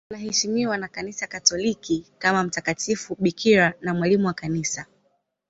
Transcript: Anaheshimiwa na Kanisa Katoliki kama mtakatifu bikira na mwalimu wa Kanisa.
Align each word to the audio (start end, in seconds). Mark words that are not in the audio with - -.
Anaheshimiwa 0.09 0.77
na 0.77 0.87
Kanisa 0.87 1.27
Katoliki 1.27 2.05
kama 2.17 2.43
mtakatifu 2.43 3.15
bikira 3.19 3.73
na 3.81 3.93
mwalimu 3.93 4.27
wa 4.27 4.33
Kanisa. 4.33 4.85